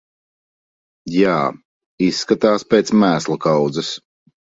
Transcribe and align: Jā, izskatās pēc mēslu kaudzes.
Jā, 1.15 1.35
izskatās 2.05 2.65
pēc 2.73 2.91
mēslu 3.03 3.37
kaudzes. 3.45 3.93